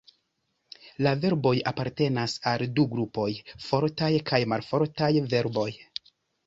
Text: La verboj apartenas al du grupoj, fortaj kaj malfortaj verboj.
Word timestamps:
La 1.07 1.11
verboj 1.25 1.51
apartenas 1.73 2.35
al 2.53 2.65
du 2.81 2.87
grupoj, 2.95 3.29
fortaj 3.69 4.13
kaj 4.33 4.45
malfortaj 4.55 5.13
verboj. 5.37 5.71